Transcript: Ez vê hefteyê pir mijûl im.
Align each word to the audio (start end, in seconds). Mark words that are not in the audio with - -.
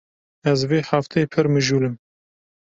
Ez 0.51 0.59
vê 0.69 0.79
hefteyê 0.89 1.25
pir 1.31 1.45
mijûl 1.53 1.83
im. 1.89 1.95